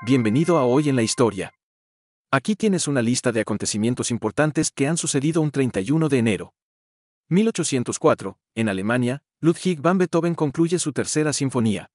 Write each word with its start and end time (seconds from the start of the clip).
Bienvenido 0.00 0.58
a 0.58 0.64
Hoy 0.64 0.88
en 0.88 0.94
la 0.94 1.02
Historia. 1.02 1.52
Aquí 2.30 2.54
tienes 2.54 2.86
una 2.86 3.02
lista 3.02 3.32
de 3.32 3.40
acontecimientos 3.40 4.12
importantes 4.12 4.70
que 4.70 4.86
han 4.86 4.96
sucedido 4.96 5.40
un 5.40 5.50
31 5.50 6.08
de 6.08 6.18
enero. 6.18 6.54
1804, 7.30 8.38
en 8.54 8.68
Alemania, 8.68 9.24
Ludwig 9.40 9.80
van 9.80 9.98
Beethoven 9.98 10.36
concluye 10.36 10.78
su 10.78 10.92
tercera 10.92 11.32
sinfonía. 11.32 11.90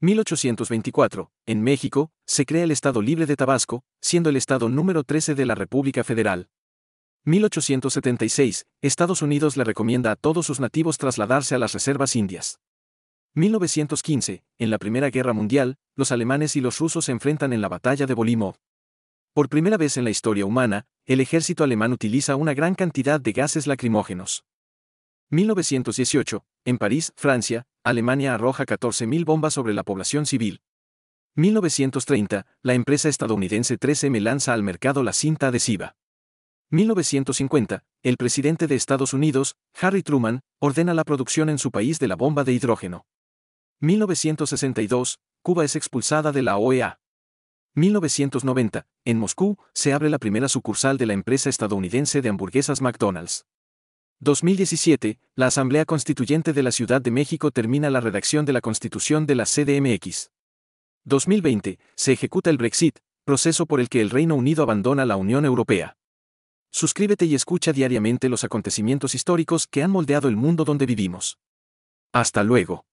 1824, 0.00 1.30
en 1.46 1.62
México, 1.62 2.10
se 2.26 2.44
crea 2.44 2.64
el 2.64 2.70
Estado 2.70 3.00
Libre 3.00 3.24
de 3.24 3.34
Tabasco, 3.34 3.82
siendo 4.02 4.28
el 4.28 4.36
Estado 4.36 4.68
número 4.68 5.02
13 5.02 5.34
de 5.34 5.46
la 5.46 5.54
República 5.54 6.04
Federal. 6.04 6.50
1876, 7.24 8.66
Estados 8.82 9.22
Unidos 9.22 9.56
le 9.56 9.64
recomienda 9.64 10.10
a 10.10 10.16
todos 10.16 10.44
sus 10.44 10.60
nativos 10.60 10.98
trasladarse 10.98 11.54
a 11.54 11.58
las 11.58 11.72
reservas 11.72 12.14
indias. 12.14 12.58
1915, 13.34 14.44
en 14.58 14.70
la 14.70 14.76
Primera 14.76 15.08
Guerra 15.08 15.32
Mundial, 15.32 15.78
los 15.96 16.12
alemanes 16.12 16.54
y 16.54 16.60
los 16.60 16.78
rusos 16.78 17.06
se 17.06 17.12
enfrentan 17.12 17.54
en 17.54 17.62
la 17.62 17.68
batalla 17.70 18.04
de 18.04 18.12
Bolimov. 18.12 18.56
Por 19.32 19.48
primera 19.48 19.78
vez 19.78 19.96
en 19.96 20.04
la 20.04 20.10
historia 20.10 20.44
humana, 20.44 20.84
el 21.06 21.20
ejército 21.22 21.64
alemán 21.64 21.94
utiliza 21.94 22.36
una 22.36 22.52
gran 22.52 22.74
cantidad 22.74 23.18
de 23.18 23.32
gases 23.32 23.66
lacrimógenos. 23.66 24.44
1918, 25.30 26.44
en 26.66 26.76
París, 26.76 27.14
Francia, 27.16 27.64
Alemania 27.82 28.34
arroja 28.34 28.66
14.000 28.66 29.24
bombas 29.24 29.54
sobre 29.54 29.72
la 29.72 29.82
población 29.82 30.26
civil. 30.26 30.60
1930, 31.34 32.46
la 32.60 32.74
empresa 32.74 33.08
estadounidense 33.08 33.78
3M 33.78 34.20
lanza 34.20 34.52
al 34.52 34.62
mercado 34.62 35.02
la 35.02 35.14
cinta 35.14 35.48
adhesiva. 35.48 35.96
1950, 36.68 37.82
el 38.02 38.18
presidente 38.18 38.66
de 38.66 38.74
Estados 38.74 39.14
Unidos, 39.14 39.56
Harry 39.80 40.02
Truman, 40.02 40.40
ordena 40.58 40.92
la 40.92 41.04
producción 41.04 41.48
en 41.48 41.56
su 41.56 41.70
país 41.70 41.98
de 41.98 42.08
la 42.08 42.16
bomba 42.16 42.44
de 42.44 42.52
hidrógeno. 42.52 43.06
1962, 43.82 45.18
Cuba 45.42 45.64
es 45.64 45.74
expulsada 45.74 46.30
de 46.30 46.42
la 46.42 46.56
OEA. 46.56 47.00
1990, 47.74 48.86
en 49.04 49.18
Moscú, 49.18 49.58
se 49.74 49.92
abre 49.92 50.08
la 50.08 50.20
primera 50.20 50.46
sucursal 50.48 50.98
de 50.98 51.06
la 51.06 51.14
empresa 51.14 51.50
estadounidense 51.50 52.22
de 52.22 52.28
hamburguesas 52.28 52.80
McDonald's. 52.80 53.44
2017, 54.20 55.18
la 55.34 55.48
Asamblea 55.48 55.84
Constituyente 55.84 56.52
de 56.52 56.62
la 56.62 56.70
Ciudad 56.70 57.02
de 57.02 57.10
México 57.10 57.50
termina 57.50 57.90
la 57.90 58.00
redacción 58.00 58.44
de 58.44 58.52
la 58.52 58.60
Constitución 58.60 59.26
de 59.26 59.34
la 59.34 59.46
CDMX. 59.46 60.30
2020, 61.02 61.80
se 61.96 62.12
ejecuta 62.12 62.50
el 62.50 62.58
Brexit, 62.58 63.00
proceso 63.24 63.66
por 63.66 63.80
el 63.80 63.88
que 63.88 64.00
el 64.00 64.10
Reino 64.10 64.36
Unido 64.36 64.62
abandona 64.62 65.04
la 65.06 65.16
Unión 65.16 65.44
Europea. 65.44 65.96
Suscríbete 66.70 67.24
y 67.24 67.34
escucha 67.34 67.72
diariamente 67.72 68.28
los 68.28 68.44
acontecimientos 68.44 69.16
históricos 69.16 69.66
que 69.66 69.82
han 69.82 69.90
moldeado 69.90 70.28
el 70.28 70.36
mundo 70.36 70.64
donde 70.64 70.86
vivimos. 70.86 71.36
Hasta 72.12 72.44
luego. 72.44 72.84